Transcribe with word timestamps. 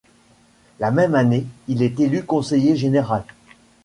La 0.79 0.89
même 0.89 1.13
année, 1.13 1.45
il 1.67 1.83
est 1.83 1.99
élu 1.99 2.23
conseiller 2.25 2.75
général. 2.75 3.23